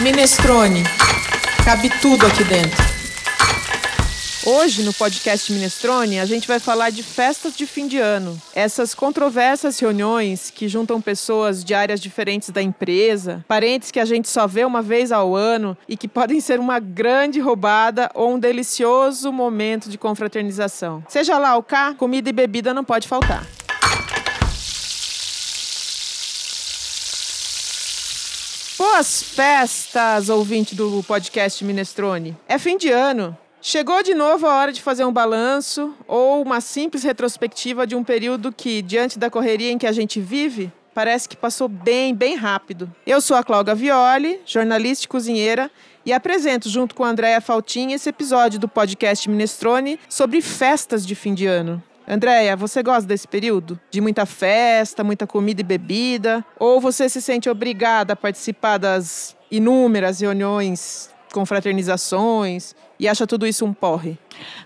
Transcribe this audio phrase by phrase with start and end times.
[0.00, 0.84] Minestrone.
[1.64, 2.84] Cabe tudo aqui dentro.
[4.46, 8.40] Hoje, no podcast Minestrone, a gente vai falar de festas de fim de ano.
[8.54, 14.28] Essas controversas reuniões que juntam pessoas de áreas diferentes da empresa, parentes que a gente
[14.28, 18.38] só vê uma vez ao ano e que podem ser uma grande roubada ou um
[18.38, 21.02] delicioso momento de confraternização.
[21.08, 23.44] Seja lá o cá, comida e bebida não pode faltar.
[28.98, 32.36] Boas festas, ouvinte do podcast Minestrone.
[32.48, 33.38] É fim de ano.
[33.62, 38.02] Chegou de novo a hora de fazer um balanço ou uma simples retrospectiva de um
[38.02, 42.34] período que, diante da correria em que a gente vive, parece que passou bem, bem
[42.34, 42.92] rápido.
[43.06, 45.70] Eu sou a Cláudia Violi, jornalista e cozinheira,
[46.04, 51.14] e apresento, junto com a Andréia Faltin, esse episódio do podcast Minestrone sobre festas de
[51.14, 51.80] fim de ano.
[52.08, 53.78] Andréia, você gosta desse período?
[53.90, 56.42] De muita festa, muita comida e bebida?
[56.58, 63.64] Ou você se sente obrigada a participar das inúmeras reuniões, confraternizações e acha tudo isso
[63.64, 64.18] um porre?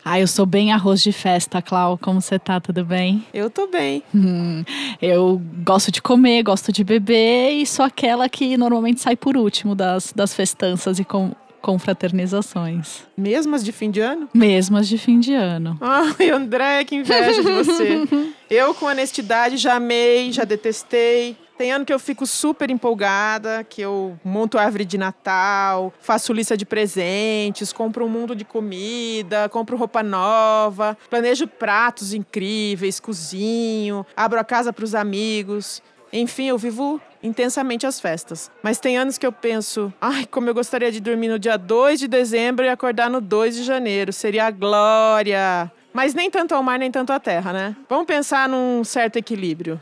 [0.04, 1.98] Ah, eu sou bem arroz de festa, Clau.
[1.98, 2.60] Como você tá?
[2.60, 3.26] Tudo bem?
[3.34, 4.02] Eu tô bem.
[4.14, 4.64] Hum,
[5.00, 9.74] eu gosto de comer, gosto de beber e sou aquela que normalmente sai por último
[9.74, 11.32] das, das festanças e com,
[11.62, 13.04] confraternizações.
[13.16, 14.28] Mesmas de fim de ano?
[14.34, 15.78] Mesmas de fim de ano.
[15.80, 18.02] Ai, André, que inveja de você.
[18.50, 21.36] Eu, com honestidade, já amei, já detestei.
[21.56, 26.56] Tem ano que eu fico super empolgada, que eu monto árvore de Natal, faço lista
[26.56, 34.40] de presentes, compro um mundo de comida, compro roupa nova, planejo pratos incríveis, cozinho, abro
[34.40, 35.82] a casa para os amigos.
[36.12, 38.50] Enfim, eu vivo intensamente as festas.
[38.62, 42.00] Mas tem anos que eu penso, ai, como eu gostaria de dormir no dia 2
[42.00, 44.12] de dezembro e acordar no 2 de janeiro.
[44.12, 45.70] Seria a glória.
[45.92, 47.76] Mas nem tanto ao mar, nem tanto à terra, né?
[47.88, 49.78] Vamos pensar num certo equilíbrio.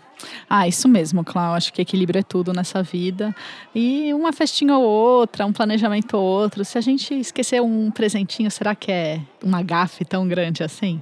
[0.49, 1.57] Ah, isso mesmo, Cláudio.
[1.57, 3.35] Acho que equilíbrio é tudo nessa vida.
[3.75, 6.65] E uma festinha ou outra, um planejamento ou outro.
[6.65, 11.01] Se a gente esquecer um presentinho, será que é uma gafe tão grande assim?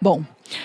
[0.00, 0.24] Bom,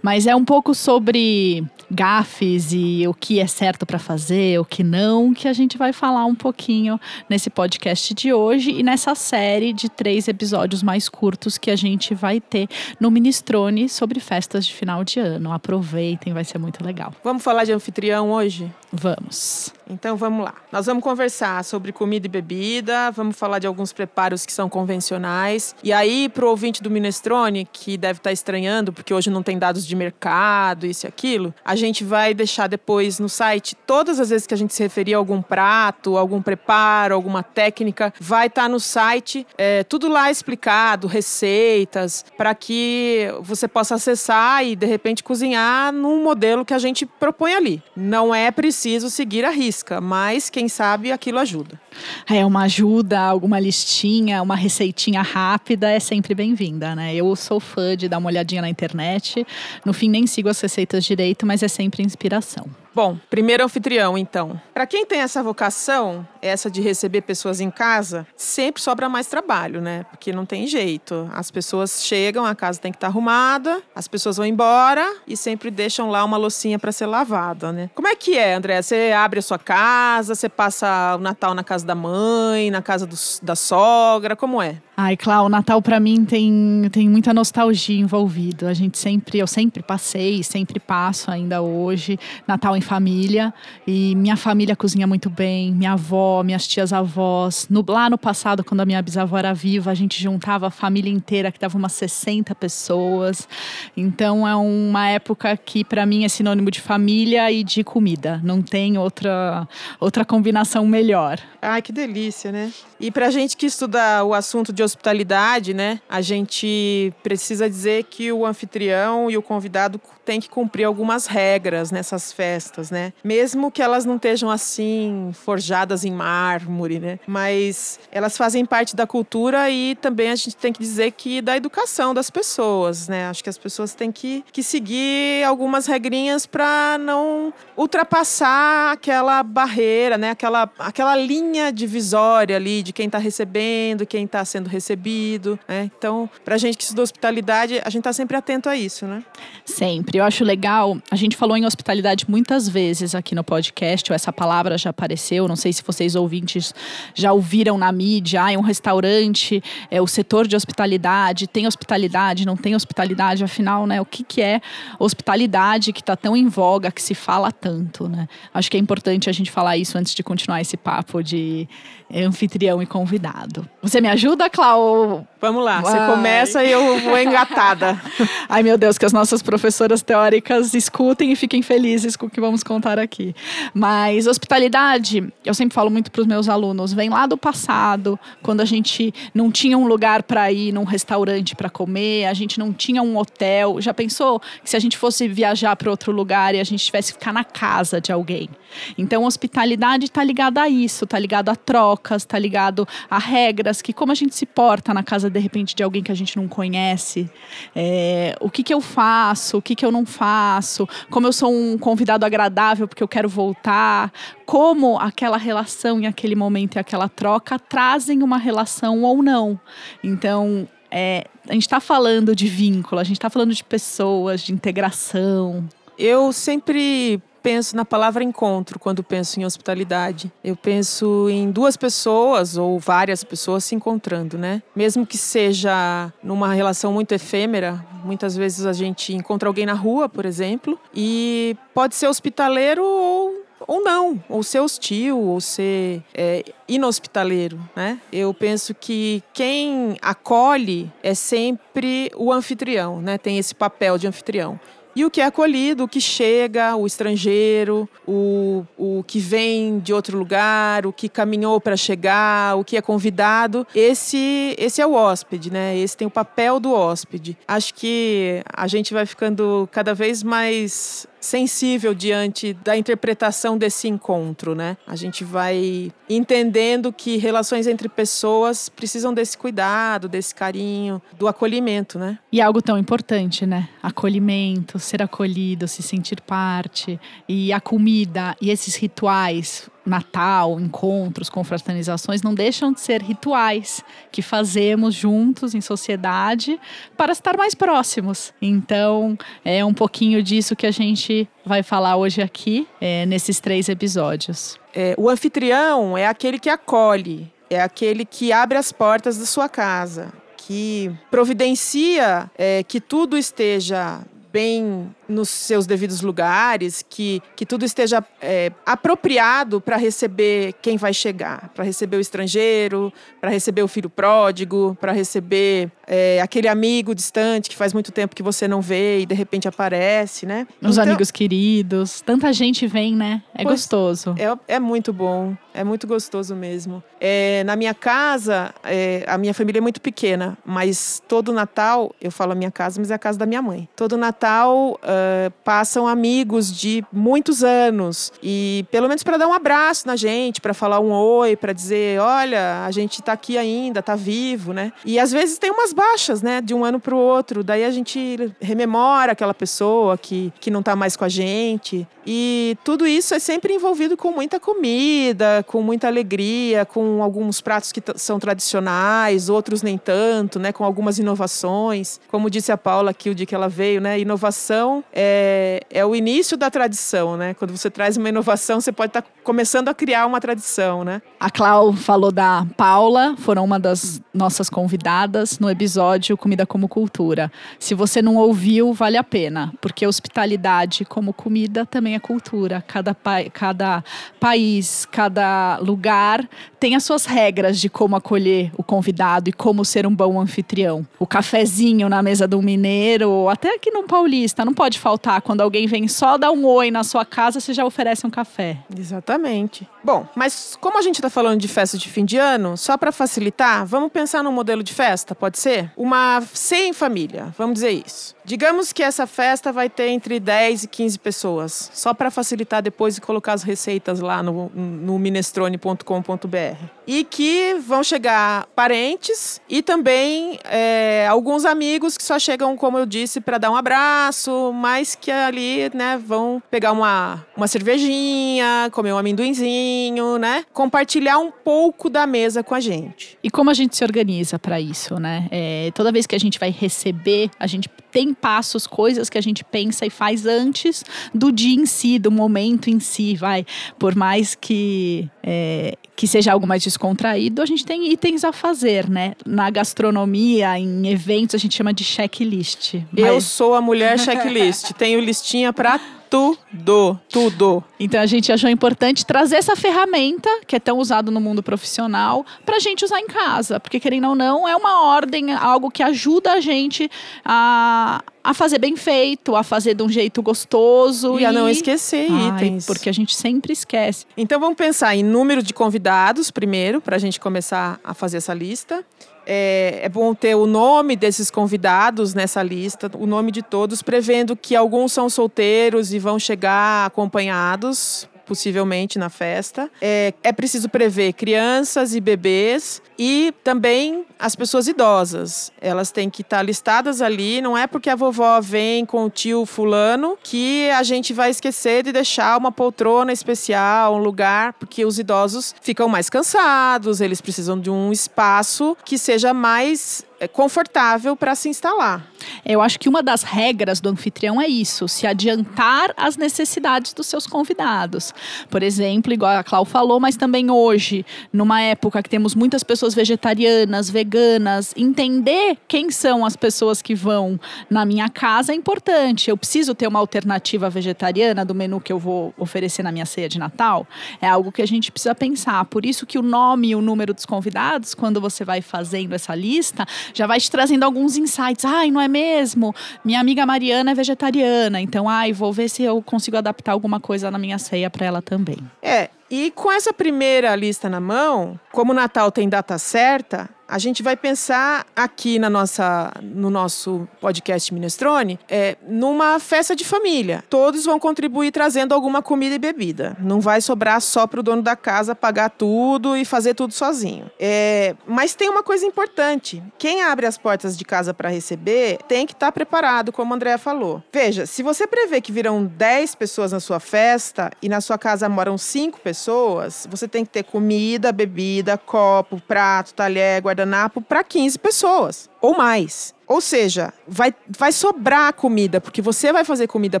[0.02, 4.82] mas é um pouco sobre gafes e o que é certo para fazer, o que
[4.82, 9.72] não, que a gente vai falar um pouquinho nesse podcast de hoje e nessa série
[9.72, 12.68] de três episódios mais curtos que a gente vai ter
[13.00, 15.52] no Minestrone sobre festas de final de ano.
[15.52, 17.12] Aproveitem, vai ser muito legal.
[17.22, 18.70] Vamos falar de anfitrião hoje?
[18.92, 19.72] Vamos.
[19.88, 20.54] Então vamos lá.
[20.72, 25.76] Nós vamos conversar sobre comida e bebida, vamos falar de alguns preparos que são convencionais.
[25.82, 29.86] E aí, pro ouvinte do Minestrone, que deve estar estranhando, porque hoje não tem dados
[29.86, 34.46] de mercado, isso e aquilo, a gente vai deixar depois no site todas as vezes
[34.46, 38.78] que a gente se referir a algum prato, algum preparo, alguma técnica, vai estar no
[38.78, 45.92] site, é, tudo lá explicado, receitas, para que você possa acessar e de repente cozinhar
[45.92, 47.82] num modelo que a gente propõe ali.
[47.96, 51.80] Não é preciso seguir a risca mas quem sabe aquilo ajuda.
[52.28, 57.14] É uma ajuda, alguma listinha, uma receitinha rápida é sempre bem-vinda, né?
[57.14, 59.46] Eu sou fã de dar uma olhadinha na internet.
[59.84, 62.66] No fim, nem sigo as receitas direito, mas é sempre inspiração.
[62.96, 64.58] Bom, primeiro anfitrião, então.
[64.72, 69.82] Para quem tem essa vocação, essa de receber pessoas em casa, sempre sobra mais trabalho,
[69.82, 70.04] né?
[70.04, 71.28] Porque não tem jeito.
[71.34, 75.36] As pessoas chegam, a casa tem que estar tá arrumada, as pessoas vão embora e
[75.36, 77.90] sempre deixam lá uma loucinha para ser lavada, né?
[77.94, 78.80] Como é que é, André?
[78.80, 83.06] Você abre a sua casa, você passa o Natal na casa da mãe, na casa
[83.06, 84.76] do, da sogra, como é?
[84.96, 88.66] Ai, Clau, o Natal para mim tem, tem muita nostalgia envolvido.
[88.66, 92.18] A gente sempre, eu sempre passei, sempre passo ainda hoje,
[92.48, 93.52] Natal em família.
[93.86, 97.66] E minha família cozinha muito bem, minha avó, minhas tias avós.
[97.68, 101.12] No, lá no passado, quando a minha bisavó era viva, a gente juntava a família
[101.12, 103.48] inteira, que dava umas 60 pessoas.
[103.96, 108.40] Então é uma época que para mim é sinônimo de família e de comida.
[108.44, 109.66] Não tem outra,
[109.98, 111.40] outra combinação melhor.
[111.60, 112.72] Ai, que delícia, né?
[113.00, 118.32] E pra gente que estuda o assunto de hospitalidade, né, a gente precisa dizer que
[118.32, 123.12] o anfitrião e o convidado têm que cumprir algumas regras nessas festas, né?
[123.22, 127.18] Mesmo que elas não estejam assim forjadas em mármore, né?
[127.26, 131.56] Mas elas fazem parte da cultura e também a gente tem que dizer que da
[131.56, 133.28] educação das pessoas, né?
[133.28, 140.18] Acho que as pessoas têm que, que seguir algumas regrinhas para não ultrapassar aquela barreira,
[140.18, 140.30] né?
[140.30, 145.90] Aquela, aquela linha divisória ali de quem está recebendo, quem está sendo recebido, né?
[145.98, 149.22] Então, para a gente que estuda hospitalidade, a gente está sempre atento a isso, né?
[149.64, 150.18] Sempre.
[150.18, 154.14] Eu acho legal, a gente falou em hospitalidade muitas várias vezes aqui no podcast, ou
[154.14, 156.74] essa palavra já apareceu, não sei se vocês ouvintes
[157.14, 162.46] já ouviram na mídia, ah, é um restaurante, é o setor de hospitalidade, tem hospitalidade,
[162.46, 164.60] não tem hospitalidade, afinal, né, o que, que é
[164.98, 168.28] hospitalidade que está tão em voga, que se fala tanto, né?
[168.52, 171.68] Acho que é importante a gente falar isso antes de continuar esse papo de
[172.14, 173.68] anfitrião e convidado.
[173.82, 175.26] Você me ajuda, Clau?
[175.40, 178.00] Vamos lá, você começa e eu vou engatada.
[178.48, 182.40] Ai, meu Deus, que as nossas professoras teóricas escutem e fiquem felizes com o que
[182.46, 183.34] vamos contar aqui.
[183.74, 188.60] Mas hospitalidade, eu sempre falo muito para os meus alunos, vem lá do passado, quando
[188.60, 192.72] a gente não tinha um lugar para ir num restaurante para comer, a gente não
[192.72, 193.80] tinha um hotel.
[193.80, 197.12] Já pensou que se a gente fosse viajar para outro lugar e a gente tivesse
[197.12, 198.48] que ficar na casa de alguém?
[198.96, 203.92] Então, hospitalidade está ligada a isso, está ligado a trocas, está ligado a regras, que
[203.92, 206.48] como a gente se porta na casa de repente de alguém que a gente não
[206.48, 207.30] conhece,
[207.74, 211.52] é, o que, que eu faço, o que, que eu não faço, como eu sou
[211.52, 214.12] um convidado agradável porque eu quero voltar,
[214.44, 219.58] como aquela relação e aquele momento e aquela troca trazem uma relação ou não.
[220.04, 224.52] Então, é, a gente está falando de vínculo, a gente está falando de pessoas, de
[224.52, 225.66] integração.
[225.98, 230.32] Eu sempre penso na palavra encontro quando penso em hospitalidade.
[230.42, 234.60] Eu penso em duas pessoas ou várias pessoas se encontrando, né?
[234.74, 240.08] Mesmo que seja numa relação muito efêmera, muitas vezes a gente encontra alguém na rua,
[240.08, 246.44] por exemplo, e pode ser hospitaleiro ou ou não, ou ser hostil, ou ser é,
[246.68, 247.98] inhospitaleiro, né?
[248.12, 253.18] Eu penso que quem acolhe é sempre o anfitrião, né?
[253.18, 254.60] Tem esse papel de anfitrião.
[254.96, 259.92] E o que é acolhido, o que chega, o estrangeiro, o, o que vem de
[259.92, 264.94] outro lugar, o que caminhou para chegar, o que é convidado, esse, esse é o
[264.94, 265.76] hóspede, né?
[265.76, 267.36] Esse tem o papel do hóspede.
[267.46, 274.54] Acho que a gente vai ficando cada vez mais sensível diante da interpretação desse encontro,
[274.54, 274.76] né?
[274.86, 281.98] A gente vai entendendo que relações entre pessoas precisam desse cuidado, desse carinho, do acolhimento,
[281.98, 282.18] né?
[282.32, 283.68] E algo tão importante, né?
[283.82, 292.22] Acolhimento, ser acolhido, se sentir parte e a comida e esses rituais Natal, encontros, confraternizações
[292.22, 296.58] não deixam de ser rituais que fazemos juntos em sociedade
[296.96, 298.34] para estar mais próximos.
[298.42, 303.68] Então, é um pouquinho disso que a gente vai falar hoje aqui, é, nesses três
[303.68, 304.58] episódios.
[304.74, 309.48] É, o anfitrião é aquele que acolhe, é aquele que abre as portas da sua
[309.48, 314.00] casa, que providencia é, que tudo esteja
[314.32, 320.92] bem nos seus devidos lugares, que, que tudo esteja é, apropriado para receber quem vai
[320.92, 326.94] chegar, para receber o estrangeiro, para receber o filho pródigo, para receber é, aquele amigo
[326.94, 330.46] distante que faz muito tempo que você não vê e de repente aparece, né?
[330.60, 333.22] Os então, amigos queridos, tanta gente vem, né?
[333.34, 334.14] É gostoso.
[334.18, 336.82] É, é muito bom, é muito gostoso mesmo.
[337.00, 342.10] É, na minha casa, é, a minha família é muito pequena, mas todo Natal, eu
[342.10, 343.68] falo a minha casa, mas é a casa da minha mãe.
[343.76, 349.86] Todo Natal uh, passam amigos de muitos anos e pelo menos para dar um abraço
[349.86, 353.94] na gente, para falar um oi, para dizer, olha, a gente está aqui ainda, está
[353.94, 354.72] vivo, né?
[354.84, 357.44] E às vezes tem umas baixas, né, de um ano para o outro.
[357.44, 361.86] Daí a gente rememora aquela pessoa que, que não está mais com a gente.
[362.06, 367.72] E tudo isso é sempre envolvido com muita comida, com muita alegria, com alguns pratos
[367.72, 372.00] que são tradicionais, outros nem tanto, né, com algumas inovações.
[372.08, 375.94] Como disse a Paula aqui o dia que ela veio, né, inovação é, é o
[375.94, 377.34] início da tradição, né?
[377.34, 381.02] Quando você traz uma inovação, você pode estar tá começando a criar uma tradição, né?
[381.20, 387.30] A Clau falou da Paula, foram uma das nossas convidadas no episódio Comida como Cultura.
[387.58, 392.64] Se você não ouviu, vale a pena, porque hospitalidade como comida também é cultura.
[392.66, 393.84] Cada, pa cada
[394.18, 396.28] país, cada lugar
[396.58, 400.86] tem as suas regras de como acolher o convidado e como ser um bom anfitrião.
[400.98, 405.20] O cafezinho na mesa do mineiro, até aqui no paulista, não pode faltar.
[405.22, 408.58] Quando alguém vem só dar um oi na sua casa, você já oferece um café.
[408.76, 409.68] Exatamente.
[409.82, 412.90] Bom, mas como a gente está falando de festa de fim de ano, só para
[412.90, 415.70] facilitar, vamos pensar num modelo de festa, pode ser?
[415.76, 418.16] Uma sem família, vamos dizer isso.
[418.24, 422.96] Digamos que essa festa vai ter entre 10 e 15 pessoas, só para facilitar depois
[422.96, 426.64] e colocar as receitas lá no, no minestrone.com.br.
[426.88, 432.86] E que vão chegar parentes e também é, alguns amigos que só chegam, como eu
[432.86, 438.92] disse, para dar um abraço, mas que ali né, vão pegar uma, uma cervejinha, comer
[438.92, 440.44] um amendoinzinho, né?
[440.52, 443.16] Compartilhar um pouco da mesa com a gente.
[443.22, 445.28] E como a gente se organiza para isso, né?
[445.30, 449.22] É, toda vez que a gente vai receber, a gente tem passos, coisas que a
[449.22, 450.84] gente pensa e faz antes
[451.14, 453.46] do dia em si, do momento em si, vai.
[453.78, 458.86] Por mais que é, que seja algo mais descontraído, a gente tem itens a fazer,
[458.90, 459.14] né?
[459.24, 462.74] Na gastronomia, em eventos, a gente chama de checklist.
[462.92, 463.06] Mas...
[463.06, 464.72] Eu sou a mulher checklist.
[464.76, 467.64] Tenho listinha para tudo, tudo.
[467.78, 472.24] Então a gente achou importante trazer essa ferramenta, que é tão usado no mundo profissional,
[472.44, 473.60] para a gente usar em casa.
[473.60, 476.90] Porque, querendo ou não, é uma ordem, algo que ajuda a gente
[477.24, 481.18] a, a fazer bem feito, a fazer de um jeito gostoso.
[481.18, 481.26] E, e...
[481.26, 482.66] a não esquecer Ai, itens.
[482.66, 484.06] Porque a gente sempre esquece.
[484.16, 488.34] Então vamos pensar em número de convidados primeiro, para a gente começar a fazer essa
[488.34, 488.84] lista.
[489.26, 494.36] É, é, bom ter o nome desses convidados nessa lista, o nome de todos, prevendo
[494.36, 499.70] que alguns são solteiros e vão chegar acompanhados possivelmente na festa.
[499.80, 505.52] É, é preciso prever crianças e bebês e também as pessoas idosas.
[505.60, 507.40] Elas têm que estar listadas ali.
[507.40, 511.84] Não é porque a vovó vem com o tio fulano que a gente vai esquecer
[511.84, 517.58] de deixar uma poltrona especial, um lugar, porque os idosos ficam mais cansados, eles precisam
[517.58, 522.06] de um espaço que seja mais confortável para se instalar.
[522.44, 527.06] Eu acho que uma das regras do anfitrião é isso: se adiantar às necessidades dos
[527.06, 528.12] seus convidados.
[528.48, 532.94] Por exemplo, igual a Clau falou, mas também hoje, numa época que temos muitas pessoas
[532.94, 539.28] vegetarianas, veganas, entender quem são as pessoas que vão na minha casa é importante.
[539.30, 543.28] Eu preciso ter uma alternativa vegetariana do menu que eu vou oferecer na minha ceia
[543.28, 543.86] de Natal.
[544.20, 545.64] É algo que a gente precisa pensar.
[545.66, 549.34] Por isso que o nome e o número dos convidados, quando você vai fazendo essa
[549.34, 551.64] lista, já vai te trazendo alguns insights.
[551.64, 552.74] Ai, não é mesmo?
[553.04, 557.30] Minha amiga Mariana é vegetariana, então, ai, vou ver se eu consigo adaptar alguma coisa
[557.30, 558.58] na minha ceia para ela também.
[558.82, 563.78] É, e com essa primeira lista na mão, como o Natal tem data certa, a
[563.78, 570.44] gente vai pensar aqui na nossa, no nosso podcast Minestrone é, numa festa de família.
[570.48, 573.16] Todos vão contribuir trazendo alguma comida e bebida.
[573.20, 577.30] Não vai sobrar só para o dono da casa pagar tudo e fazer tudo sozinho.
[577.38, 582.26] É, mas tem uma coisa importante: quem abre as portas de casa para receber tem
[582.26, 584.02] que estar tá preparado, como a Andrea falou.
[584.12, 588.28] Veja, se você prevê que virão 10 pessoas na sua festa e na sua casa
[588.28, 594.58] moram 5 pessoas, você tem que ter comida, bebida, copo, prato, talher, guardanapo para 15
[594.58, 596.14] pessoas ou mais.
[596.28, 600.00] Ou seja, vai, vai sobrar comida, porque você vai fazer comida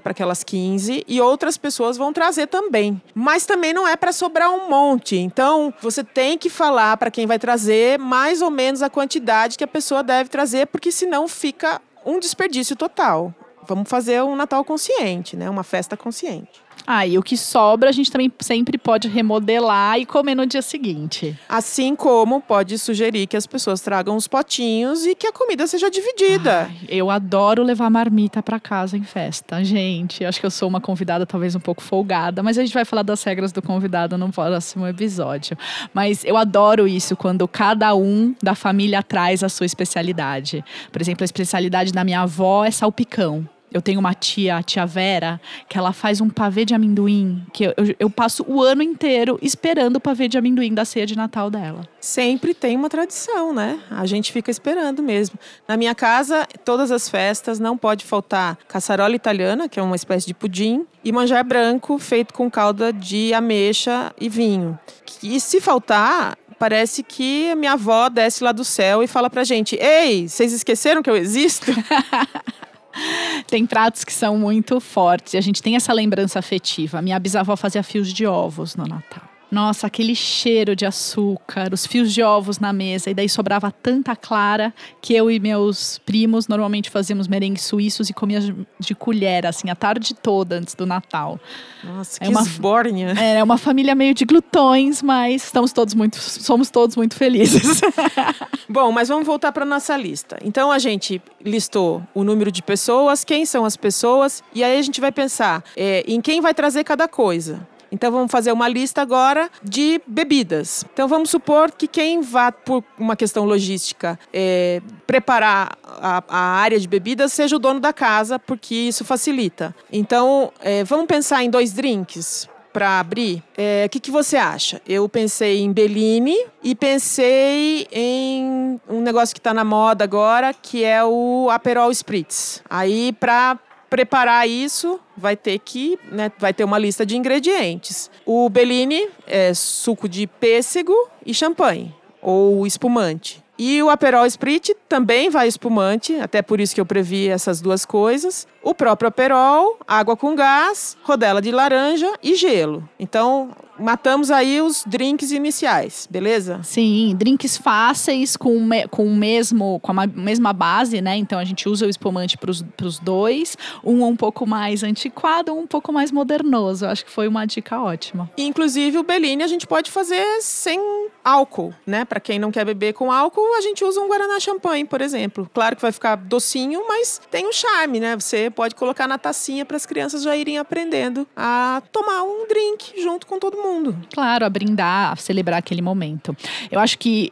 [0.00, 3.00] para aquelas 15 e outras pessoas vão trazer também.
[3.14, 5.16] Mas também não é para sobrar um monte.
[5.16, 9.64] Então, você tem que falar para quem vai trazer mais ou menos a quantidade que
[9.64, 13.32] a pessoa deve trazer, porque senão fica um desperdício total.
[13.68, 15.48] Vamos fazer um Natal consciente, né?
[15.48, 16.65] Uma festa consciente.
[16.86, 20.62] Ah, e o que sobra a gente também sempre pode remodelar e comer no dia
[20.62, 21.36] seguinte.
[21.48, 25.90] Assim como pode sugerir que as pessoas tragam os potinhos e que a comida seja
[25.90, 26.70] dividida.
[26.70, 30.24] Ai, eu adoro levar marmita para casa em festa, gente.
[30.24, 33.02] Acho que eu sou uma convidada talvez um pouco folgada, mas a gente vai falar
[33.02, 35.56] das regras do convidado no próximo episódio.
[35.92, 40.64] Mas eu adoro isso quando cada um da família traz a sua especialidade.
[40.92, 43.48] Por exemplo, a especialidade da minha avó é salpicão.
[43.76, 47.64] Eu tenho uma tia, a tia Vera, que ela faz um pavê de amendoim, que
[47.64, 51.14] eu, eu, eu, passo o ano inteiro esperando o pavê de amendoim da ceia de
[51.14, 51.86] Natal dela.
[52.00, 53.78] Sempre tem uma tradição, né?
[53.90, 55.38] A gente fica esperando mesmo.
[55.68, 60.26] Na minha casa, todas as festas não pode faltar caçarola italiana, que é uma espécie
[60.26, 64.78] de pudim, e manjar branco feito com calda de ameixa e vinho.
[65.22, 69.44] E se faltar, parece que a minha avó desce lá do céu e fala pra
[69.44, 71.66] gente: Ei, vocês esqueceram que eu existo?
[73.46, 75.34] tem pratos que são muito fortes.
[75.34, 77.02] E a gente tem essa lembrança afetiva.
[77.02, 79.35] Minha bisavó fazia fios de ovos no Natal.
[79.50, 84.16] Nossa, aquele cheiro de açúcar, os fios de ovos na mesa, e daí sobrava tanta
[84.16, 89.70] clara que eu e meus primos normalmente fazíamos merengues suíços e comíamos de colher, assim,
[89.70, 91.38] a tarde toda antes do Natal.
[91.84, 93.14] Nossa, é que uma, esbórnia.
[93.16, 97.80] É, é uma família meio de glutões, mas estamos todos muito, somos todos muito felizes.
[98.68, 100.38] Bom, mas vamos voltar para nossa lista.
[100.44, 104.82] Então a gente listou o número de pessoas, quem são as pessoas, e aí a
[104.82, 107.66] gente vai pensar é, em quem vai trazer cada coisa.
[107.90, 110.84] Então vamos fazer uma lista agora de bebidas.
[110.92, 116.78] Então vamos supor que quem vá por uma questão logística é, preparar a, a, área
[116.78, 119.74] de bebidas seja o dono da casa, porque isso facilita.
[119.90, 124.82] Então é, vamos pensar em dois drinks para abrir, o é, que, que você acha?
[124.86, 130.84] Eu pensei em Bellini e pensei em um negócio que está na moda agora, que
[130.84, 132.62] é o Aperol Spritz.
[132.68, 133.58] Aí, para
[133.96, 138.10] preparar isso, vai ter que, né, vai ter uma lista de ingredientes.
[138.26, 143.42] O Bellini é suco de pêssego e champanhe ou espumante.
[143.58, 147.86] E o Aperol Spritz também vai espumante, até por isso que eu previ essas duas
[147.86, 148.46] coisas.
[148.66, 152.82] O próprio Aperol, água com gás, rodela de laranja e gelo.
[152.98, 156.60] Então, matamos aí os drinks iniciais, beleza?
[156.62, 161.16] Sim, drinks fáceis com, me, com o mesmo com a mesma base, né?
[161.16, 165.66] Então a gente usa o espumante para os dois, um um pouco mais antiquado, um
[165.66, 166.86] um pouco mais modernoso.
[166.86, 168.30] Acho que foi uma dica ótima.
[168.38, 170.80] Inclusive o Bellini a gente pode fazer sem
[171.24, 172.04] álcool, né?
[172.04, 175.50] Para quem não quer beber com álcool, a gente usa um guaraná champanhe, por exemplo.
[175.52, 178.14] Claro que vai ficar docinho, mas tem um charme, né?
[178.14, 183.00] Você pode colocar na tacinha para as crianças já irem aprendendo a tomar um drink
[183.02, 183.96] junto com todo mundo.
[184.12, 186.34] Claro, a brindar, a celebrar aquele momento.
[186.70, 187.30] Eu acho que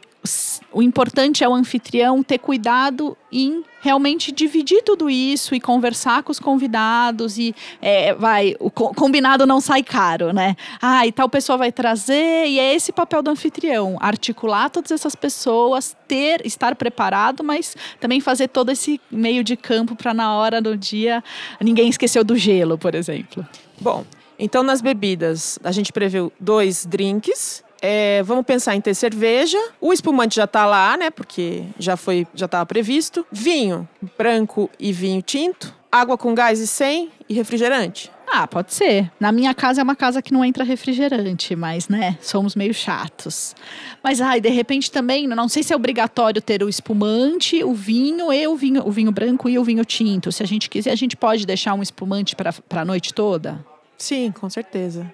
[0.71, 6.31] o importante é o anfitrião ter cuidado em realmente dividir tudo isso e conversar com
[6.31, 10.55] os convidados e é, vai o combinado não sai caro, né?
[10.81, 15.15] Ah, e tal pessoa vai trazer e é esse papel do anfitrião, articular todas essas
[15.15, 20.61] pessoas, ter, estar preparado, mas também fazer todo esse meio de campo para na hora
[20.61, 21.23] do dia
[21.61, 23.45] ninguém esqueceu do gelo, por exemplo.
[23.79, 24.05] Bom,
[24.37, 27.63] então, nas bebidas, a gente previu dois drinks.
[27.81, 29.57] É, vamos pensar em ter cerveja.
[29.79, 31.09] O espumante já está lá, né?
[31.09, 33.25] Porque já foi, já estava previsto.
[33.31, 35.73] Vinho branco e vinho tinto.
[35.91, 38.11] Água com gás e sem e refrigerante.
[38.27, 39.11] Ah, pode ser.
[39.19, 43.55] Na minha casa é uma casa que não entra refrigerante, mas, né, somos meio chatos.
[44.03, 48.33] Mas, ai, de repente também, não sei se é obrigatório ter o espumante, o vinho
[48.33, 50.31] e o vinho, o vinho branco e o vinho tinto.
[50.31, 53.63] Se a gente quiser, a gente pode deixar um espumante para a noite toda?
[53.97, 55.09] Sim, com certeza.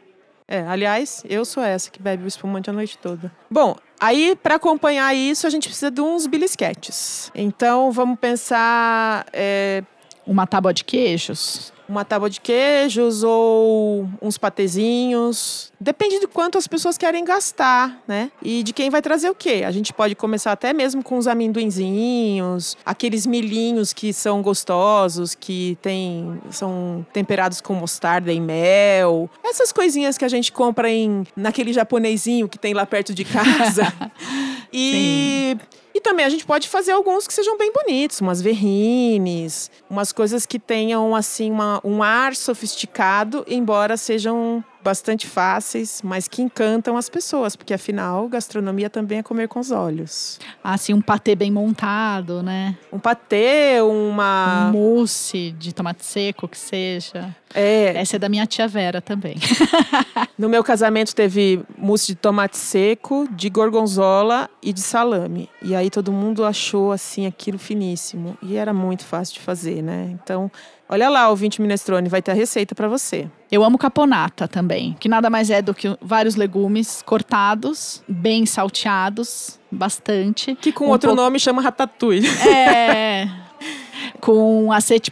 [0.48, 3.31] É, aliás, eu sou essa que bebe o espumante a noite toda.
[3.50, 7.31] Bom, aí para acompanhar isso a gente precisa de uns belisquetes.
[7.33, 9.83] Então vamos pensar é...
[10.25, 15.74] uma tábua de queijos uma tábua de queijos ou uns patezinhos.
[15.77, 18.31] Depende de quanto as pessoas querem gastar, né?
[18.41, 19.63] E de quem vai trazer o quê.
[19.65, 25.77] A gente pode começar até mesmo com os amendoinzinhos, aqueles milhinhos que são gostosos, que
[25.81, 29.29] tem, são temperados com mostarda e mel.
[29.43, 33.91] Essas coisinhas que a gente compra em naquele japonesinho que tem lá perto de casa.
[34.71, 35.80] e Sim.
[35.93, 40.45] E também a gente pode fazer alguns que sejam bem bonitos, umas verrines, umas coisas
[40.45, 47.09] que tenham assim uma, um ar sofisticado, embora sejam bastante fáceis, mas que encantam as
[47.09, 50.39] pessoas, porque afinal, gastronomia também é comer com os olhos.
[50.63, 52.77] Ah, assim, um patê bem montado, né?
[52.91, 54.69] Um patê, uma.
[54.69, 57.36] Um mousse de tomate seco, que seja.
[57.53, 57.97] É.
[57.97, 59.36] Essa é da minha tia Vera também.
[60.38, 65.49] no meu casamento teve mousse de tomate seco, de gorgonzola e de salame.
[65.62, 68.38] E aí todo mundo achou assim aquilo finíssimo.
[68.41, 70.10] E era muito fácil de fazer, né?
[70.12, 70.49] Então,
[70.93, 73.25] Olha lá, o 20 minestrone, vai ter a receita para você.
[73.49, 79.58] Eu amo caponata também, que nada mais é do que vários legumes cortados, bem salteados,
[79.71, 80.54] bastante.
[80.56, 81.23] Que com um outro pouco...
[81.23, 82.27] nome chama ratatouille.
[82.51, 83.30] É.
[84.19, 85.12] com aceto,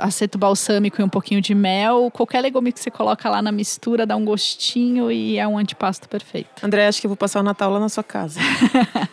[0.00, 2.10] aceto balsâmico e um pouquinho de mel.
[2.10, 6.08] Qualquer legume que você coloca lá na mistura dá um gostinho e é um antipasto
[6.08, 6.50] perfeito.
[6.60, 8.40] André, acho que eu vou passar o Natal lá na sua casa.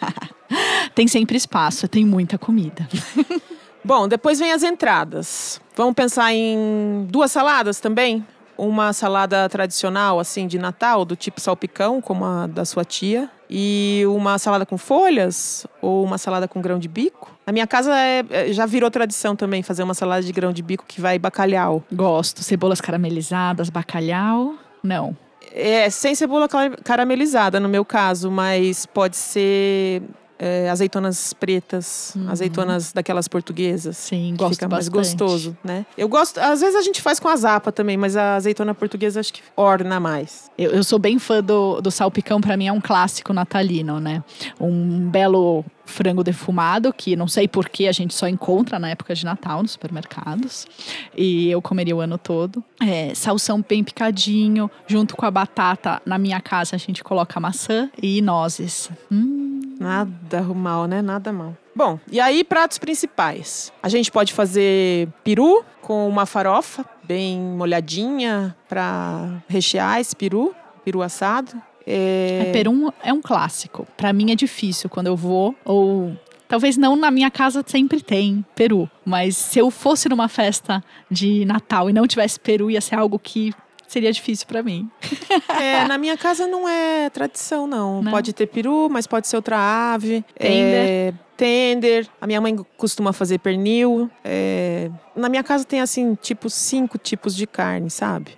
[0.96, 2.88] tem sempre espaço, tem muita comida.
[3.88, 5.62] Bom, depois vem as entradas.
[5.74, 8.28] Vamos pensar em duas saladas também?
[8.58, 13.30] Uma salada tradicional, assim, de Natal, do tipo salpicão, como a da sua tia.
[13.50, 17.32] E uma salada com folhas ou uma salada com grão de bico.
[17.46, 20.62] Na minha casa é, é já virou tradição também fazer uma salada de grão de
[20.62, 21.82] bico que vai bacalhau.
[21.90, 22.44] Gosto.
[22.44, 24.56] Cebolas caramelizadas, bacalhau.
[24.84, 25.16] Não.
[25.54, 26.50] É, sem cebola
[26.84, 30.04] caramelizada no meu caso, mas pode ser
[30.40, 32.30] é, azeitonas pretas, uhum.
[32.30, 33.98] azeitonas daquelas portuguesas.
[33.98, 34.96] Sim, gosto fica bastante.
[34.96, 35.86] mais gostoso, né?
[35.98, 39.20] Eu gosto, às vezes a gente faz com a zapa também, mas a azeitona portuguesa
[39.20, 40.50] acho que orna mais.
[40.58, 44.24] Eu, eu sou bem fã do, do salpicão, para mim é um clássico natalino, né?
[44.60, 49.16] Um belo frango defumado, que não sei por que a gente só encontra na época
[49.16, 50.68] de Natal nos supermercados.
[51.16, 52.64] E eu comeria o ano todo.
[52.80, 56.02] É, salsão bem picadinho, junto com a batata.
[56.06, 58.92] Na minha casa a gente coloca maçã e nozes.
[59.12, 59.48] Hum.
[59.80, 61.02] Nada mal, né?
[61.02, 61.56] Nada mal.
[61.76, 63.72] Bom, e aí pratos principais.
[63.82, 71.02] A gente pode fazer peru com uma farofa bem molhadinha para rechear esse peru, peru
[71.02, 71.62] assado.
[71.88, 72.48] É...
[72.48, 73.88] é peru é um clássico.
[73.96, 76.16] Para mim é difícil quando eu vou ou
[76.48, 81.44] Talvez não na minha casa sempre tem peru, mas se eu fosse numa festa de
[81.44, 83.54] Natal e não tivesse peru, ia ser algo que
[83.88, 84.90] seria difícil para mim.
[85.60, 88.02] É, na minha casa não é tradição, não.
[88.02, 88.12] não.
[88.12, 89.58] Pode ter peru, mas pode ser outra
[89.94, 90.24] ave.
[90.38, 90.88] Tender.
[90.88, 92.08] É, tender.
[92.22, 94.10] A minha mãe costuma fazer pernil.
[94.24, 98.38] É, na minha casa tem, assim, tipo, cinco tipos de carne, sabe?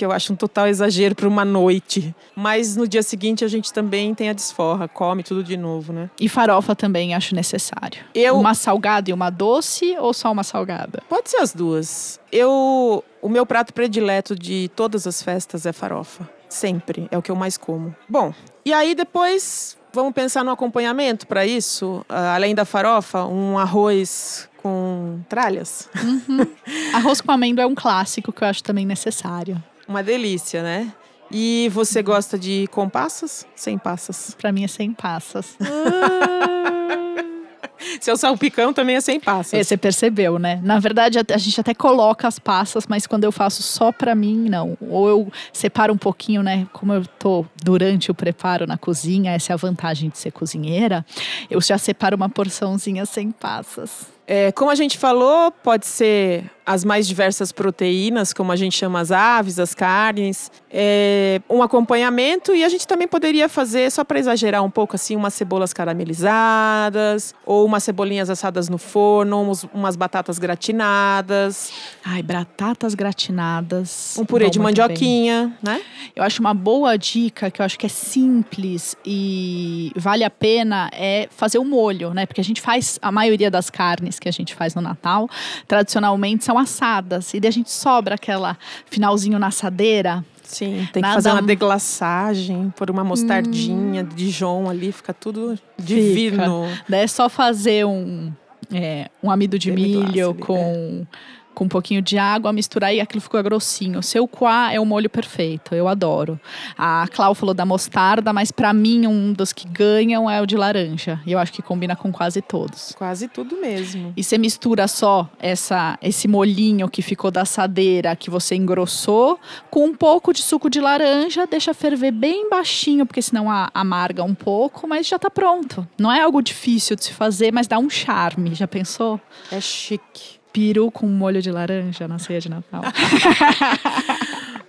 [0.00, 2.14] Que eu acho um total exagero para uma noite.
[2.34, 6.08] Mas no dia seguinte a gente também tem a desforra, come tudo de novo, né?
[6.18, 8.00] E farofa também acho necessário.
[8.14, 11.02] Eu Uma salgada e uma doce ou só uma salgada?
[11.06, 12.18] Pode ser as duas.
[12.32, 16.26] Eu, o meu prato predileto de todas as festas é farofa.
[16.48, 17.94] Sempre, é o que eu mais como.
[18.08, 18.32] Bom,
[18.64, 24.48] e aí depois vamos pensar no acompanhamento para isso, Ah, além da farofa, um arroz
[24.62, 25.88] com tralhas.
[26.94, 29.62] Arroz com amêndoa é um clássico que eu acho também necessário.
[29.90, 30.92] Uma delícia, né?
[31.32, 33.44] E você gosta de com passas?
[33.56, 34.36] Sem passas.
[34.40, 35.58] Pra mim é sem passas.
[38.00, 39.52] Seu salpicão também é sem passas.
[39.52, 40.60] É, você percebeu, né?
[40.62, 44.14] Na verdade, a a gente até coloca as passas, mas quando eu faço só pra
[44.14, 44.78] mim, não.
[44.80, 46.68] Ou eu separo um pouquinho, né?
[46.72, 51.04] Como eu tô durante o preparo na cozinha, essa é a vantagem de ser cozinheira.
[51.50, 54.06] Eu já separo uma porçãozinha sem passas.
[54.24, 59.00] É, como a gente falou, pode ser as mais diversas proteínas, como a gente chama
[59.00, 64.18] as aves, as carnes, é, um acompanhamento e a gente também poderia fazer, só para
[64.20, 69.96] exagerar um pouco, assim, umas cebolas caramelizadas ou umas cebolinhas assadas no forno, uns- umas
[69.96, 71.72] batatas gratinadas,
[72.04, 74.16] Ai, batatas gratinadas.
[74.18, 74.82] um purê de muito bem.
[74.86, 75.80] mandioquinha, né?
[76.14, 80.88] Eu acho uma boa dica, que eu acho que é simples e vale a pena,
[80.92, 82.26] é fazer o molho, né?
[82.26, 85.28] Porque a gente faz, a maioria das carnes que a gente faz no Natal,
[85.66, 87.34] tradicionalmente são assadas.
[87.34, 90.24] E daí a gente sobra aquela finalzinho na assadeira.
[90.42, 95.56] Sim, tem que Nada- fazer uma deglaçagem, pôr uma mostardinha de Dijon ali, fica tudo
[95.78, 96.66] divino.
[96.88, 98.32] Daí é só fazer um,
[98.72, 101.06] é, um amido de milho com,
[101.54, 104.02] com um pouquinho de água, misturar e aquilo ficou grossinho.
[104.02, 106.38] Seu quá é o molho perfeito, eu adoro.
[106.78, 110.56] A Clau falou da mostarda, mas pra mim um dos que ganham é o de
[110.56, 111.20] laranja.
[111.26, 112.94] E eu acho que combina com quase todos.
[112.96, 114.12] Quase tudo mesmo.
[114.16, 119.38] E você mistura só essa, esse molhinho que ficou da assadeira, que você engrossou,
[119.70, 124.22] com um pouco de suco de laranja, deixa ferver bem baixinho, porque senão a- amarga
[124.24, 125.86] um pouco, mas já tá pronto.
[125.98, 128.54] Não é algo difícil de se fazer, mas dá um charme.
[128.54, 129.20] Já pensou?
[129.52, 130.39] É chique.
[130.52, 132.82] Peru com molho de laranja na ceia de Natal.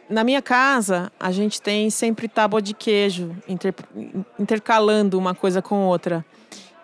[0.10, 3.74] Na minha casa, a gente tem sempre tábua de queijo, inter-
[4.38, 6.26] intercalando uma coisa com outra.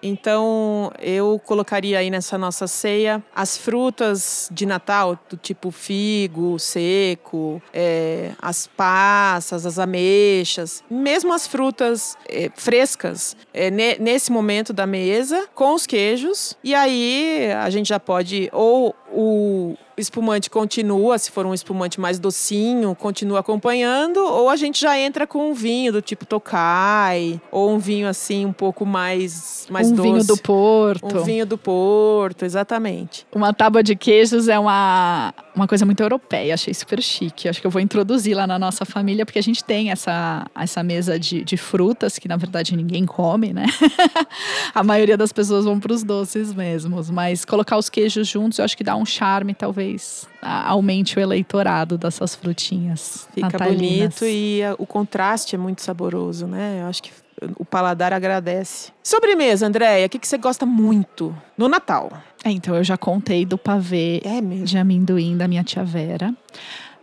[0.02, 7.62] Então, eu colocaria aí nessa nossa ceia as frutas de Natal, do tipo figo, seco,
[7.74, 14.86] é, as passas, as ameixas, mesmo as frutas é, frescas, é, ne- nesse momento da
[14.86, 16.56] mesa, com os queijos.
[16.64, 22.20] E aí, a gente já pode, ou o espumante continua, se for um espumante mais
[22.20, 27.72] docinho, continua acompanhando, ou a gente já entra com um vinho do tipo Tokai, ou
[27.72, 30.10] um vinho assim um pouco mais, mais um doce.
[30.10, 31.18] vinho do Porto.
[31.18, 33.26] Um vinho do Porto, exatamente.
[33.34, 37.50] Uma tábua de queijos é uma, uma coisa muito europeia, achei super chique.
[37.50, 40.82] Acho que eu vou introduzir lá na nossa família, porque a gente tem essa, essa
[40.84, 43.66] mesa de, de frutas, que na verdade ninguém come, né?
[44.74, 47.10] a maioria das pessoas vão para os doces mesmos.
[47.10, 51.98] Mas colocar os queijos juntos, eu acho que dá um charme, talvez aumente o eleitorado
[51.98, 53.28] dessas frutinhas.
[53.34, 54.20] Fica natalinas.
[54.20, 56.80] bonito e a- o contraste é muito saboroso, né?
[56.82, 57.12] Eu acho que
[57.58, 58.92] o paladar agradece.
[59.04, 62.12] Sobremesa, Andréia, o que, que você gosta muito no Natal?
[62.44, 66.34] É, então, eu já contei do pavê É de amendoim da minha tia Vera.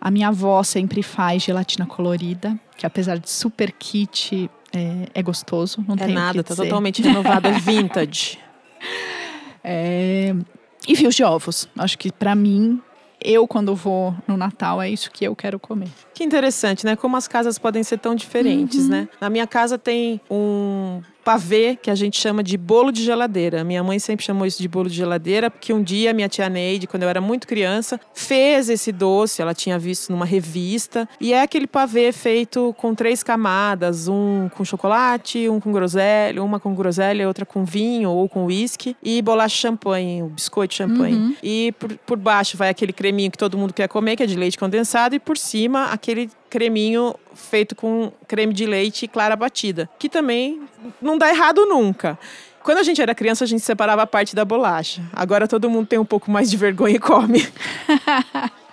[0.00, 5.82] A minha avó sempre faz gelatina colorida, que apesar de super kit, é, é gostoso.
[5.88, 8.38] Não É tem nada, tá totalmente renovado, é vintage.
[9.62, 10.34] É,
[10.86, 11.68] E fios de ovos.
[11.78, 12.80] Acho que pra mim,
[13.22, 15.88] eu quando vou no Natal, é isso que eu quero comer.
[16.14, 16.94] Que interessante, né?
[16.94, 19.08] Como as casas podem ser tão diferentes, né?
[19.20, 23.64] Na minha casa tem um pavê que a gente chama de bolo de geladeira.
[23.64, 26.86] Minha mãe sempre chamou isso de bolo de geladeira, porque um dia minha tia Neide,
[26.86, 31.40] quando eu era muito criança, fez esse doce, ela tinha visto numa revista, e é
[31.40, 37.22] aquele pavê feito com três camadas, um com chocolate, um com groselha, uma com groselha
[37.22, 41.16] e outra com vinho ou com uísque, e bolacha champanhe, o biscoito champanhe.
[41.16, 41.36] Uhum.
[41.42, 44.36] E por, por baixo vai aquele creminho que todo mundo quer comer, que é de
[44.36, 49.88] leite condensado, e por cima aquele creminho feito com creme de leite e clara batida,
[49.98, 50.60] que também
[51.00, 52.18] não dá errado nunca.
[52.62, 55.02] Quando a gente era criança, a gente separava a parte da bolacha.
[55.12, 57.46] Agora todo mundo tem um pouco mais de vergonha e come.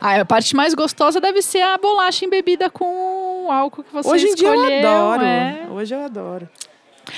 [0.00, 4.28] Ah, a parte mais gostosa deve ser a bolacha embebida com álcool que você Hoje
[4.28, 4.88] em dia eu escolheu.
[4.88, 5.22] adoro.
[5.24, 5.66] é.
[5.70, 6.48] Hoje eu adoro.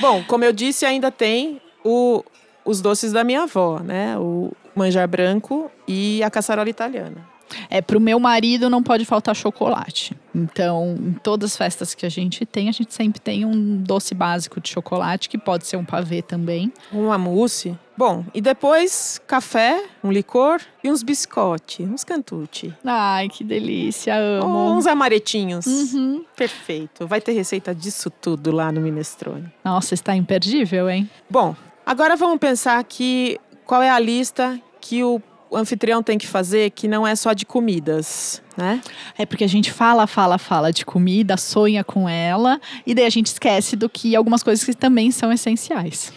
[0.01, 2.25] Bom, como eu disse, ainda tem o-
[2.65, 4.19] os doces da minha avó, né?
[4.19, 7.25] O manjar branco e a caçarola italiana.
[7.71, 10.17] É, pro meu marido não pode faltar chocolate.
[10.35, 14.15] Então, em todas as festas que a gente tem, a gente sempre tem um doce
[14.15, 16.73] básico de chocolate, que pode ser um pavê também.
[16.93, 17.77] Uma mousse.
[17.97, 22.77] Bom, e depois café, um licor e uns biscotes, uns cantute.
[22.85, 24.55] Ai, que delícia, amo.
[24.55, 25.65] Ou uns amaretinhos.
[25.65, 26.23] Uhum.
[26.37, 27.07] Perfeito.
[27.07, 29.51] Vai ter receita disso tudo lá no Minestrone.
[29.65, 31.09] Nossa, está imperdível, hein?
[31.31, 31.57] Bom,
[31.87, 35.21] agora vamos pensar aqui qual é a lista que o
[35.57, 38.83] o anfitrião tem que fazer que não é só de comidas, né?
[39.17, 43.11] É porque a gente fala, fala, fala de comida, sonha com ela, e daí a
[43.11, 46.13] gente esquece do que algumas coisas que também são essenciais.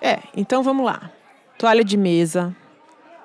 [0.00, 1.10] É, então vamos lá.
[1.58, 2.54] Toalha de mesa,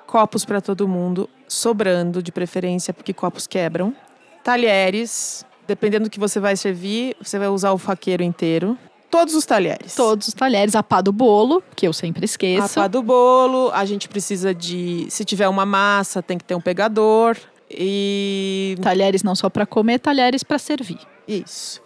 [0.08, 3.94] copos para todo mundo, sobrando de preferência, porque copos quebram.
[4.42, 8.76] Talheres, dependendo do que você vai servir, você vai usar o faqueiro inteiro.
[9.10, 9.94] Todos os talheres.
[9.94, 12.78] Todos os talheres, a pá do bolo, que eu sempre esqueço.
[12.78, 15.06] A pá do bolo, a gente precisa de.
[15.10, 17.36] Se tiver uma massa, tem que ter um pegador.
[17.68, 18.76] E.
[18.80, 21.00] Talheres não só para comer, talheres para servir.
[21.26, 21.82] Isso.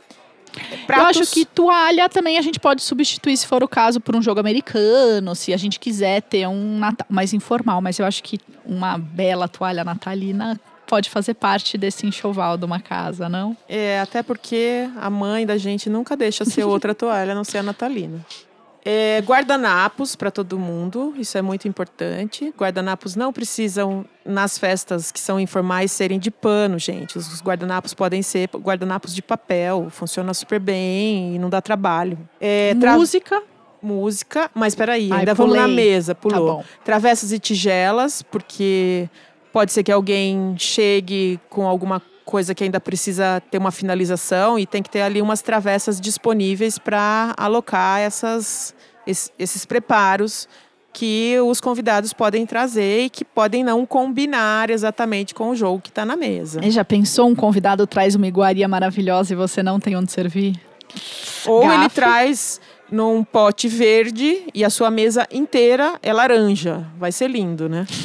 [0.87, 1.17] Pratos.
[1.17, 4.23] Eu acho que toalha também a gente pode substituir, se for o caso, por um
[4.23, 7.81] jogo americano, se a gente quiser ter um Natal mais informal.
[7.81, 10.61] Mas eu acho que uma bela toalha natalina
[10.95, 13.57] pode fazer parte desse enxoval de uma casa, não?
[13.69, 17.59] É, até porque a mãe da gente nunca deixa ser outra toalha, a não ser
[17.59, 18.25] a natalina.
[18.85, 22.55] É, guardanapos para todo mundo, isso é muito importante.
[22.57, 27.19] Guardanapos não precisam, nas festas que são informais, serem de pano, gente.
[27.19, 32.17] Os guardanapos podem ser guardanapos de papel, funciona super bem e não dá trabalho.
[32.41, 32.93] É, tra...
[32.97, 33.43] Música?
[33.83, 35.57] Música, mas peraí, Ai, ainda pulei.
[35.57, 36.59] vamos na mesa, pulou.
[36.59, 39.11] Tá Travessas e tigelas, porque
[39.55, 44.67] Pode ser que alguém chegue com alguma coisa que ainda precisa ter uma finalização e
[44.67, 48.75] tem que ter ali umas travessas disponíveis para alocar essas,
[49.07, 50.49] esses preparos
[50.93, 55.89] que os convidados podem trazer e que podem não combinar exatamente com o jogo que
[55.89, 56.61] está na mesa.
[56.65, 60.61] E já pensou um convidado traz uma iguaria maravilhosa e você não tem onde servir?
[61.47, 61.75] Ou Gafo.
[61.75, 66.85] ele traz num pote verde e a sua mesa inteira é laranja.
[66.99, 67.87] Vai ser lindo, né?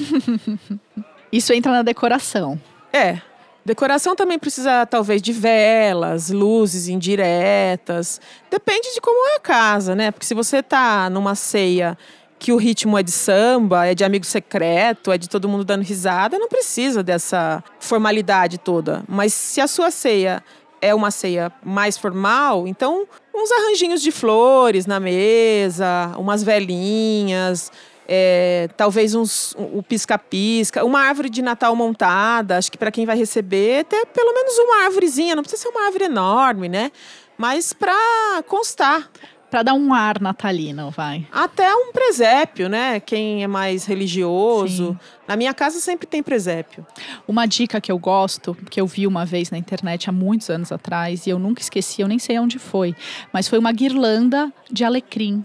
[1.32, 2.60] Isso entra na decoração.
[2.92, 3.20] É.
[3.66, 8.20] Decoração também precisa, talvez, de velas, luzes indiretas.
[8.50, 10.12] Depende de como é a casa, né?
[10.12, 11.98] Porque se você tá numa ceia
[12.40, 15.84] que o ritmo é de samba, é de amigo secreto, é de todo mundo dando
[15.84, 19.04] risada, não precisa dessa formalidade toda.
[19.08, 20.42] Mas se a sua ceia
[20.82, 27.72] é uma ceia mais formal, então uns arranjinhos de flores na mesa, umas velinhas,
[28.12, 32.58] é, talvez uns, o pisca-pisca, uma árvore de Natal montada.
[32.58, 35.86] Acho que para quem vai receber, ter pelo menos uma árvorezinha, não precisa ser uma
[35.86, 36.92] árvore enorme, né?
[37.38, 39.12] Mas para constar.
[39.52, 41.28] Para dar um ar natalino, vai.
[41.32, 43.00] Até um presépio, né?
[43.00, 44.90] Quem é mais religioso.
[44.90, 45.00] Sim.
[45.28, 46.86] Na minha casa sempre tem presépio.
[47.28, 50.72] Uma dica que eu gosto, que eu vi uma vez na internet há muitos anos
[50.72, 52.96] atrás, e eu nunca esqueci, eu nem sei onde foi,
[53.34, 55.44] mas foi uma guirlanda de alecrim.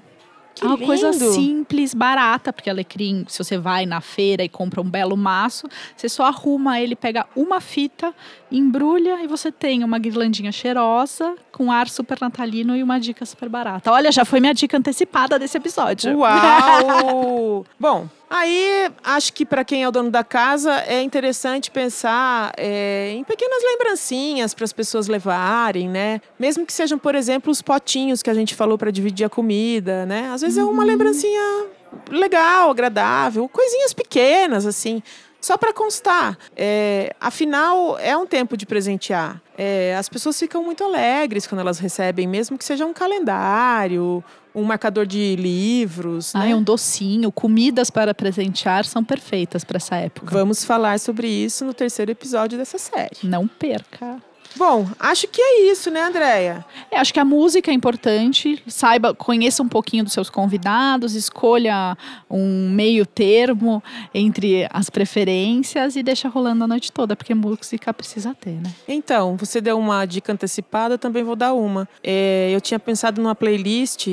[0.54, 0.86] Que é uma lindo.
[0.86, 5.66] coisa simples, barata, porque alecrim, se você vai na feira e compra um belo maço,
[5.96, 8.14] você só arruma ele, pega uma fita,
[8.50, 13.48] embrulha e você tem uma guirlandinha cheirosa, com ar super natalino e uma dica super
[13.48, 13.90] barata.
[13.90, 16.18] Olha, já foi minha dica antecipada desse episódio.
[16.18, 17.66] Uau!
[17.78, 23.12] Bom, Aí, acho que para quem é o dono da casa, é interessante pensar é,
[23.12, 26.20] em pequenas lembrancinhas para as pessoas levarem, né?
[26.38, 30.04] Mesmo que sejam, por exemplo, os potinhos que a gente falou para dividir a comida,
[30.06, 30.30] né?
[30.32, 30.68] Às vezes uhum.
[30.68, 30.88] é uma uhum.
[30.88, 31.66] lembrancinha
[32.10, 35.02] legal, agradável, coisinhas pequenas, assim
[35.44, 36.38] só para constar.
[36.56, 39.42] É, afinal, é um tempo de presentear.
[39.58, 44.62] É, as pessoas ficam muito alegres quando elas recebem, mesmo que seja um calendário, um
[44.62, 46.34] marcador de livros.
[46.34, 46.56] Ah, né?
[46.56, 50.34] um docinho, comidas para presentear são perfeitas para essa época.
[50.34, 53.18] Vamos falar sobre isso no terceiro episódio dessa série.
[53.22, 54.22] Não perca.
[54.56, 56.64] Bom, acho que é isso, né, Andréia?
[56.90, 58.62] É, acho que a música é importante.
[58.66, 61.96] Saiba, conheça um pouquinho dos seus convidados, escolha
[62.30, 68.34] um meio termo entre as preferências e deixa rolando a noite toda, porque música precisa
[68.34, 68.72] ter, né?
[68.86, 71.88] Então, você deu uma dica antecipada, também vou dar uma.
[72.02, 74.08] É, eu tinha pensado numa playlist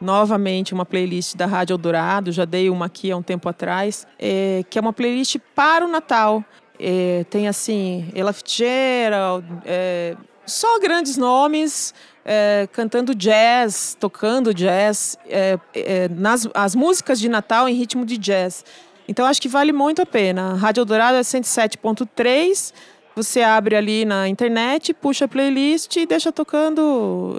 [0.00, 4.64] novamente uma playlist da Rádio Eldorado, já dei uma aqui há um tempo atrás, é,
[4.70, 6.42] que é uma playlist para o Natal.
[6.82, 10.16] É, tem assim, Ella Fitzgerald, é,
[10.46, 11.92] só grandes nomes
[12.24, 18.16] é, cantando jazz, tocando jazz, é, é, nas as músicas de Natal em ritmo de
[18.16, 18.64] jazz.
[19.06, 20.54] Então acho que vale muito a pena.
[20.54, 22.72] Rádio Eldorado é 107.3.
[23.14, 27.34] Você abre ali na internet, puxa a playlist e deixa tocando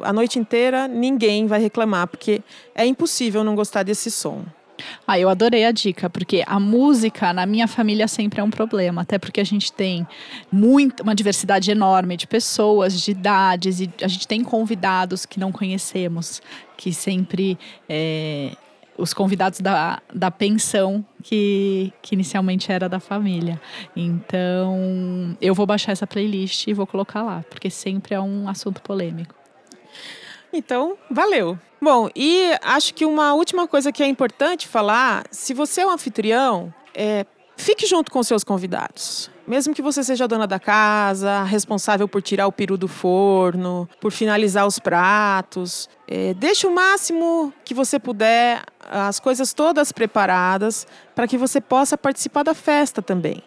[0.00, 0.88] a noite inteira.
[0.88, 2.42] Ninguém vai reclamar, porque
[2.74, 4.42] é impossível não gostar desse som.
[5.06, 9.02] Ah, eu adorei a dica, porque a música na minha família sempre é um problema,
[9.02, 10.06] até porque a gente tem
[10.50, 15.52] muito, uma diversidade enorme de pessoas, de idades, e a gente tem convidados que não
[15.52, 16.42] conhecemos,
[16.76, 17.58] que sempre.
[17.88, 18.56] É,
[19.00, 23.60] os convidados da, da pensão que, que inicialmente era da família.
[23.96, 28.82] Então, eu vou baixar essa playlist e vou colocar lá, porque sempre é um assunto
[28.82, 29.34] polêmico.
[30.52, 31.58] Então, valeu.
[31.80, 35.90] Bom, e acho que uma última coisa que é importante falar: se você é um
[35.90, 37.24] anfitrião, é,
[37.56, 39.30] fique junto com seus convidados.
[39.46, 44.12] Mesmo que você seja dona da casa, responsável por tirar o peru do forno, por
[44.12, 50.86] finalizar os pratos, é, deixe o máximo que você puder, as coisas todas preparadas,
[51.16, 53.42] para que você possa participar da festa também.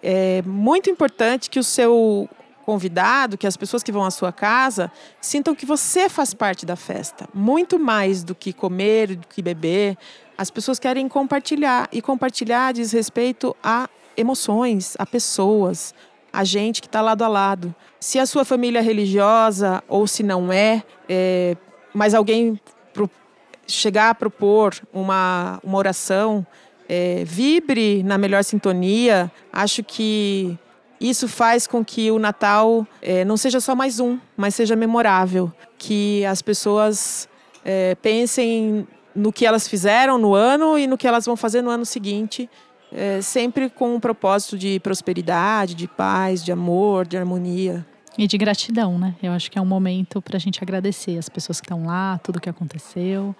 [0.00, 2.28] É muito importante que o seu
[2.68, 6.76] convidado, que as pessoas que vão à sua casa sintam que você faz parte da
[6.76, 9.96] festa, muito mais do que comer, do que beber.
[10.36, 15.94] As pessoas querem compartilhar e compartilhar diz respeito a emoções, a pessoas,
[16.30, 17.74] a gente que está lado a lado.
[17.98, 21.56] Se a sua família é religiosa ou se não é, é
[21.94, 22.60] mas alguém
[22.92, 23.08] pro,
[23.66, 26.46] chegar a propor uma, uma oração,
[26.86, 29.32] é, vibre na melhor sintonia.
[29.50, 30.58] Acho que
[31.00, 35.52] isso faz com que o Natal é, não seja só mais um, mas seja memorável.
[35.76, 37.28] Que as pessoas
[37.64, 41.70] é, pensem no que elas fizeram no ano e no que elas vão fazer no
[41.70, 42.48] ano seguinte,
[42.92, 47.86] é, sempre com um propósito de prosperidade, de paz, de amor, de harmonia.
[48.16, 49.14] E de gratidão, né?
[49.22, 52.18] Eu acho que é um momento para a gente agradecer as pessoas que estão lá,
[52.18, 53.34] tudo que aconteceu.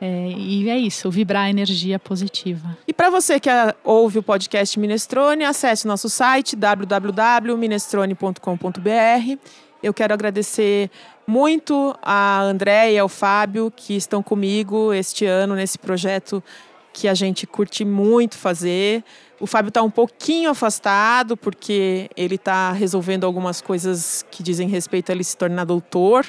[0.00, 2.76] É, e é isso, vibrar a energia positiva.
[2.86, 3.48] E para você que
[3.82, 9.38] ouve o podcast Minestrone, acesse nosso site www.minestrone.com.br.
[9.82, 10.90] Eu quero agradecer
[11.26, 16.44] muito a André e ao Fábio que estão comigo este ano nesse projeto
[16.92, 19.02] que a gente curte muito fazer.
[19.38, 25.10] O Fábio está um pouquinho afastado porque ele está resolvendo algumas coisas que dizem respeito
[25.10, 26.26] a ele se tornar doutor.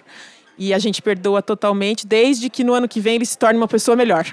[0.58, 3.67] E a gente perdoa totalmente, desde que no ano que vem ele se torne uma
[3.67, 4.26] pessoa melhor.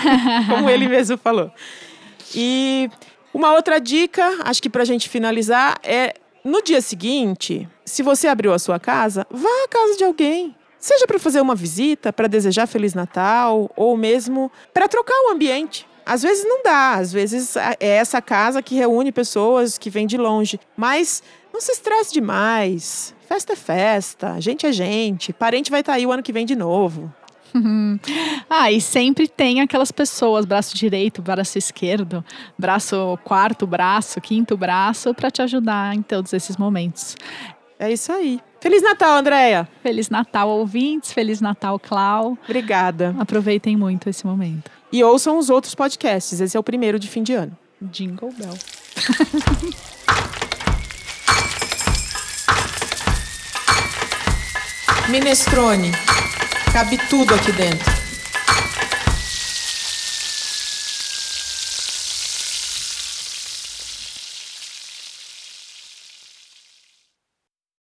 [0.48, 1.50] Como ele mesmo falou.
[2.34, 2.90] E
[3.32, 8.28] uma outra dica, acho que para a gente finalizar, é no dia seguinte, se você
[8.28, 10.54] abriu a sua casa, vá à casa de alguém.
[10.78, 15.86] Seja para fazer uma visita, para desejar Feliz Natal, ou mesmo para trocar o ambiente.
[16.06, 20.16] Às vezes não dá, às vezes é essa casa que reúne pessoas que vêm de
[20.16, 20.60] longe.
[20.76, 21.20] Mas
[21.52, 23.12] não se estresse demais.
[23.26, 25.32] Festa é festa, gente é gente.
[25.32, 27.12] Parente vai estar tá aí o ano que vem de novo.
[28.48, 32.24] ah, e sempre tem aquelas pessoas, braço direito, braço esquerdo,
[32.58, 37.16] braço quarto braço, quinto braço, para te ajudar em todos esses momentos.
[37.78, 38.40] É isso aí.
[38.60, 39.68] Feliz Natal, Andréia!
[39.82, 41.12] Feliz Natal, ouvintes.
[41.12, 42.38] Feliz Natal, Clau.
[42.44, 43.14] Obrigada.
[43.18, 44.70] Aproveitem muito esse momento.
[44.90, 46.40] E ouçam os outros podcasts.
[46.40, 47.56] Esse é o primeiro de fim de ano.
[47.82, 48.54] Jingle Bell.
[55.08, 55.92] Minestrone.
[56.72, 58.05] Cabe tudo aqui dentro.